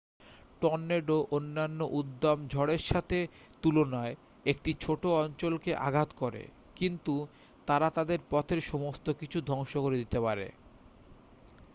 [0.61, 3.19] tornado অন্যান্য উদ্দাম ঝড়ের সাথে
[3.63, 4.13] তুলনায়
[4.45, 6.43] একটি ছোট্ট অঞ্চলকে আঘাত করে
[6.75, 7.13] কিন্তু
[7.67, 10.47] তারা তাদের পথের সমস্ত কিছু ধ্বংস করে দিতে পারে